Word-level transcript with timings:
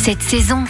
cette 0.00 0.22
saison. 0.22 0.64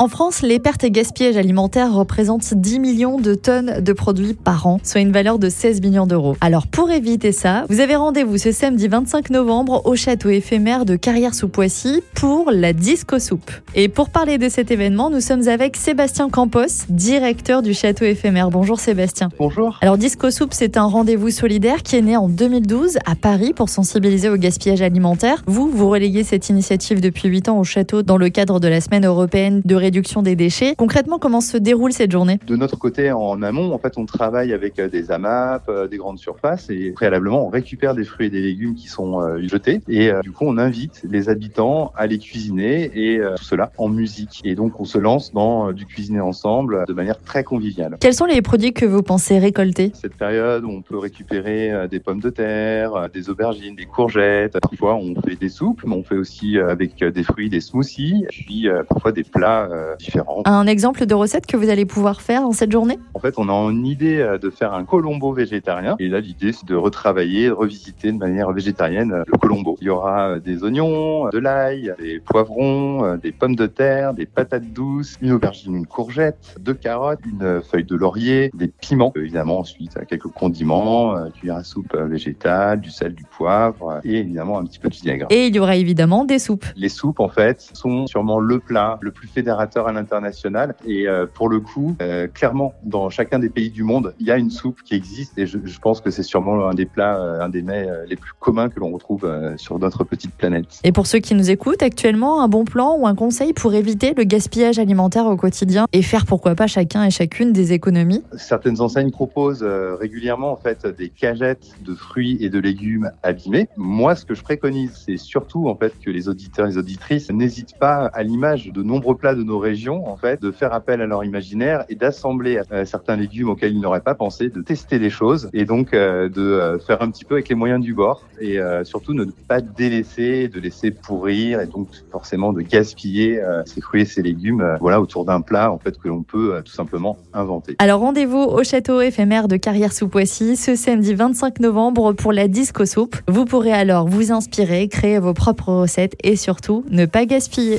En 0.00 0.08
France, 0.08 0.40
les 0.40 0.58
pertes 0.58 0.82
et 0.82 0.90
gaspillages 0.90 1.36
alimentaires 1.36 1.92
représentent 1.92 2.54
10 2.54 2.80
millions 2.80 3.20
de 3.20 3.34
tonnes 3.34 3.82
de 3.82 3.92
produits 3.92 4.32
par 4.32 4.66
an, 4.66 4.80
soit 4.82 5.02
une 5.02 5.12
valeur 5.12 5.38
de 5.38 5.50
16 5.50 5.82
millions 5.82 6.06
d'euros. 6.06 6.38
Alors 6.40 6.66
pour 6.68 6.90
éviter 6.90 7.32
ça, 7.32 7.66
vous 7.68 7.80
avez 7.80 7.96
rendez-vous 7.96 8.38
ce 8.38 8.50
samedi 8.50 8.88
25 8.88 9.28
novembre 9.28 9.82
au 9.84 9.96
château 9.96 10.30
éphémère 10.30 10.86
de 10.86 10.96
Carrière-sous-Poissy 10.96 12.00
pour 12.14 12.50
la 12.50 12.72
Disco 12.72 13.18
Soupe. 13.18 13.50
Et 13.74 13.90
pour 13.90 14.08
parler 14.08 14.38
de 14.38 14.48
cet 14.48 14.70
événement, 14.70 15.10
nous 15.10 15.20
sommes 15.20 15.46
avec 15.48 15.76
Sébastien 15.76 16.30
Campos, 16.30 16.86
directeur 16.88 17.60
du 17.60 17.74
château 17.74 18.06
éphémère. 18.06 18.48
Bonjour 18.48 18.80
Sébastien. 18.80 19.28
Bonjour. 19.38 19.76
Alors 19.82 19.98
Disco 19.98 20.30
Soupe, 20.30 20.54
c'est 20.54 20.78
un 20.78 20.86
rendez-vous 20.86 21.28
solidaire 21.28 21.82
qui 21.82 21.96
est 21.96 22.00
né 22.00 22.16
en 22.16 22.30
2012 22.30 22.96
à 23.04 23.16
Paris 23.16 23.52
pour 23.52 23.68
sensibiliser 23.68 24.30
au 24.30 24.38
gaspillage 24.38 24.80
alimentaire. 24.80 25.42
Vous, 25.46 25.68
vous 25.68 25.90
relayez 25.90 26.24
cette 26.24 26.48
initiative 26.48 27.02
depuis 27.02 27.28
8 27.28 27.50
ans 27.50 27.58
au 27.58 27.64
château 27.64 28.00
dans 28.00 28.16
le 28.16 28.30
cadre 28.30 28.60
de 28.60 28.68
la 28.68 28.80
semaine 28.80 29.04
européenne 29.04 29.60
de 29.62 29.89
réduction 29.90 30.22
des 30.22 30.36
déchets. 30.36 30.76
Concrètement, 30.76 31.18
comment 31.18 31.40
se 31.40 31.56
déroule 31.56 31.92
cette 31.92 32.12
journée? 32.12 32.38
De 32.46 32.54
notre 32.54 32.78
côté, 32.78 33.10
en 33.10 33.42
amont, 33.42 33.72
en 33.72 33.78
fait, 33.78 33.94
on 33.98 34.06
travaille 34.06 34.52
avec 34.52 34.78
euh, 34.78 34.88
des 34.88 35.10
AMAP, 35.10 35.68
euh, 35.68 35.88
des 35.88 35.96
grandes 35.96 36.20
surfaces, 36.20 36.70
et 36.70 36.92
préalablement, 36.92 37.44
on 37.44 37.48
récupère 37.48 37.96
des 37.96 38.04
fruits 38.04 38.28
et 38.28 38.30
des 38.30 38.40
légumes 38.40 38.76
qui 38.76 38.86
sont 38.86 39.20
euh, 39.20 39.40
jetés, 39.48 39.80
et 39.88 40.12
du 40.22 40.30
coup, 40.30 40.44
on 40.46 40.58
invite 40.58 41.02
les 41.02 41.28
habitants 41.28 41.92
à 41.96 42.06
les 42.06 42.18
cuisiner, 42.18 42.92
et 42.94 43.20
tout 43.36 43.42
cela 43.42 43.72
en 43.78 43.88
musique. 43.88 44.40
Et 44.44 44.54
donc, 44.54 44.78
on 44.78 44.84
se 44.84 44.98
lance 44.98 45.32
dans 45.32 45.72
du 45.72 45.86
cuisiner 45.86 46.20
ensemble 46.20 46.84
de 46.86 46.92
manière 46.92 47.20
très 47.20 47.42
conviviale. 47.42 47.96
Quels 48.00 48.14
sont 48.14 48.26
les 48.26 48.42
produits 48.42 48.72
que 48.72 48.86
vous 48.86 49.02
pensez 49.02 49.40
récolter? 49.40 49.90
Cette 49.94 50.14
période, 50.14 50.64
on 50.64 50.82
peut 50.82 50.98
récupérer 50.98 51.88
des 51.90 51.98
pommes 51.98 52.20
de 52.20 52.30
terre, 52.30 53.08
des 53.12 53.28
aubergines, 53.28 53.74
des 53.74 53.86
courgettes. 53.86 54.56
Parfois, 54.60 54.94
on 54.94 55.20
fait 55.22 55.34
des 55.34 55.48
soupes, 55.48 55.82
mais 55.84 55.96
on 55.96 56.04
fait 56.04 56.16
aussi 56.16 56.58
avec 56.58 57.02
des 57.02 57.24
fruits 57.24 57.48
des 57.48 57.60
smoothies, 57.60 58.26
puis 58.28 58.68
parfois 58.88 59.10
des 59.10 59.24
plats 59.24 59.68
différents. 59.98 60.42
Un 60.44 60.66
exemple 60.66 61.06
de 61.06 61.14
recette 61.14 61.46
que 61.46 61.56
vous 61.56 61.68
allez 61.68 61.86
pouvoir 61.86 62.20
faire 62.20 62.42
dans 62.42 62.52
cette 62.52 62.72
journée? 62.72 62.98
En 63.14 63.18
fait, 63.18 63.34
on 63.38 63.48
a 63.48 63.52
une 63.70 63.86
idée 63.86 64.18
euh, 64.18 64.38
de 64.38 64.50
faire 64.50 64.72
un 64.72 64.84
colombo 64.84 65.32
végétarien. 65.32 65.96
Et 65.98 66.08
là, 66.08 66.20
l'idée, 66.20 66.52
c'est 66.52 66.66
de 66.66 66.74
retravailler, 66.74 67.48
de 67.48 67.52
revisiter 67.52 68.12
de 68.12 68.18
manière 68.18 68.52
végétarienne 68.52 69.12
euh, 69.12 69.24
le 69.26 69.38
colombo. 69.38 69.76
Il 69.80 69.86
y 69.86 69.90
aura 69.90 70.38
des 70.38 70.62
oignons, 70.62 71.28
de 71.28 71.38
l'ail, 71.38 71.94
des 71.98 72.20
poivrons, 72.20 73.16
des 73.16 73.32
pommes 73.32 73.56
de 73.56 73.66
terre, 73.66 74.14
des 74.14 74.26
patates 74.26 74.72
douces, 74.72 75.16
une 75.20 75.32
aubergine, 75.32 75.76
une 75.76 75.86
courgette, 75.86 76.56
deux 76.60 76.74
carottes, 76.74 77.20
une 77.24 77.62
feuille 77.62 77.84
de 77.84 77.96
laurier, 77.96 78.50
des 78.54 78.68
piments. 78.68 79.12
Évidemment, 79.16 79.60
ensuite, 79.60 79.98
quelques 80.06 80.28
condiments, 80.28 81.14
cuillère 81.30 81.56
à 81.56 81.64
soupe 81.64 81.96
végétale, 81.96 82.80
du 82.80 82.90
sel, 82.90 83.14
du 83.14 83.24
poivre 83.24 84.00
et 84.04 84.18
évidemment 84.18 84.58
un 84.58 84.64
petit 84.64 84.78
peu 84.78 84.88
de 84.88 84.94
vinaigre. 84.94 85.26
Et 85.30 85.46
il 85.46 85.54
y 85.54 85.58
aura 85.58 85.76
évidemment 85.76 86.24
des 86.24 86.38
soupes. 86.38 86.64
Les 86.76 86.88
soupes, 86.88 87.20
en 87.20 87.28
fait, 87.28 87.70
sont 87.72 88.06
sûrement 88.06 88.38
le 88.38 88.58
plat 88.58 88.98
le 89.00 89.10
plus 89.10 89.28
fédérateur 89.28 89.69
à 89.76 89.92
l'international. 89.92 90.74
Et 90.86 91.08
euh, 91.08 91.26
pour 91.26 91.48
le 91.48 91.60
coup, 91.60 91.96
euh, 92.02 92.26
clairement, 92.26 92.74
dans 92.84 93.10
chacun 93.10 93.38
des 93.38 93.48
pays 93.48 93.70
du 93.70 93.82
monde, 93.82 94.14
il 94.20 94.26
y 94.26 94.30
a 94.30 94.36
une 94.36 94.50
soupe 94.50 94.82
qui 94.82 94.94
existe. 94.94 95.38
Et 95.38 95.46
je, 95.46 95.58
je 95.64 95.78
pense 95.78 96.00
que 96.00 96.10
c'est 96.10 96.22
sûrement 96.22 96.68
un 96.68 96.74
des 96.74 96.86
plats, 96.86 97.18
euh, 97.18 97.40
un 97.40 97.48
des 97.48 97.62
mets 97.62 97.88
les 98.08 98.16
plus 98.16 98.32
communs 98.38 98.68
que 98.68 98.80
l'on 98.80 98.90
retrouve 98.90 99.30
sur 99.56 99.78
notre 99.78 100.04
petite 100.04 100.34
planète. 100.34 100.80
Et 100.84 100.92
pour 100.92 101.06
ceux 101.06 101.18
qui 101.18 101.34
nous 101.34 101.50
écoutent 101.50 101.82
actuellement, 101.82 102.42
un 102.42 102.48
bon 102.48 102.64
plan 102.64 102.96
ou 102.96 103.06
un 103.06 103.14
conseil 103.14 103.52
pour 103.52 103.74
éviter 103.74 104.14
le 104.16 104.24
gaspillage 104.24 104.78
alimentaire 104.78 105.26
au 105.26 105.36
quotidien 105.36 105.86
et 105.92 106.02
faire 106.02 106.26
pourquoi 106.26 106.54
pas 106.54 106.66
chacun 106.66 107.04
et 107.04 107.10
chacune 107.10 107.52
des 107.52 107.72
économies? 107.72 108.22
Certaines 108.36 108.80
enseignes 108.80 109.10
proposent 109.10 109.62
régulièrement 109.62 110.52
en 110.52 110.56
fait 110.56 110.86
des 110.86 111.08
cagettes 111.08 111.68
de 111.84 111.94
fruits 111.94 112.38
et 112.40 112.48
de 112.48 112.58
légumes 112.58 113.10
abîmés. 113.22 113.68
Moi, 113.76 114.14
ce 114.14 114.24
que 114.24 114.34
je 114.34 114.42
préconise, 114.42 114.92
c'est 115.06 115.16
surtout 115.16 115.68
en 115.68 115.76
fait 115.76 115.92
que 116.04 116.10
les 116.10 116.28
auditeurs 116.28 116.66
et 116.66 116.70
les 116.70 116.78
auditrices 116.78 117.30
n'hésitent 117.30 117.78
pas, 117.78 118.06
à 118.06 118.22
l'image 118.22 118.72
de 118.72 118.82
nombreux 118.82 119.16
plats 119.16 119.34
de 119.34 119.42
nos 119.50 119.58
régions, 119.58 120.08
en 120.08 120.16
fait, 120.16 120.40
de 120.40 120.52
faire 120.52 120.72
appel 120.72 121.00
à 121.00 121.06
leur 121.06 121.24
imaginaire 121.24 121.84
et 121.88 121.96
d'assembler 121.96 122.60
euh, 122.72 122.84
certains 122.84 123.16
légumes 123.16 123.50
auxquels 123.50 123.72
ils 123.72 123.80
n'auraient 123.80 124.00
pas 124.00 124.14
pensé, 124.14 124.48
de 124.48 124.62
tester 124.62 124.98
des 125.00 125.10
choses 125.10 125.50
et 125.52 125.64
donc 125.64 125.92
euh, 125.92 126.28
de 126.28 126.40
euh, 126.40 126.78
faire 126.78 127.02
un 127.02 127.10
petit 127.10 127.24
peu 127.24 127.34
avec 127.34 127.48
les 127.48 127.56
moyens 127.56 127.82
du 127.82 127.92
bord 127.92 128.22
et 128.40 128.58
surtout 128.84 129.12
ne 129.12 129.24
pas 129.24 129.60
délaisser, 129.60 130.48
de 130.48 130.60
laisser 130.60 130.90
pourrir 130.90 131.60
et 131.60 131.66
donc 131.66 131.88
forcément 132.10 132.54
de 132.54 132.62
gaspiller 132.62 133.38
ces 133.66 133.82
fruits 133.82 134.02
et 134.02 134.04
ces 134.06 134.22
légumes, 134.22 134.78
voilà, 134.80 134.98
autour 134.98 135.26
d'un 135.26 135.42
plat 135.42 135.70
en 135.70 135.78
fait 135.78 135.98
que 135.98 136.08
l'on 136.08 136.22
peut 136.22 136.62
tout 136.64 136.72
simplement 136.72 137.18
inventer. 137.34 137.76
Alors 137.78 138.00
rendez-vous 138.00 138.38
au 138.38 138.64
château 138.64 139.02
éphémère 139.02 139.46
de 139.46 139.58
Carrière 139.58 139.92
sous 139.92 140.08
Poissy 140.08 140.56
ce 140.56 140.74
samedi 140.74 141.12
25 141.12 141.60
novembre 141.60 142.14
pour 142.14 142.32
la 142.32 142.48
disco 142.48 142.86
soupe. 142.86 143.16
Vous 143.28 143.44
pourrez 143.44 143.72
alors 143.72 144.08
vous 144.08 144.32
inspirer, 144.32 144.88
créer 144.88 145.18
vos 145.18 145.34
propres 145.34 145.74
recettes 145.74 146.16
et 146.24 146.36
surtout 146.36 146.86
ne 146.88 147.04
pas 147.04 147.26
gaspiller. 147.26 147.78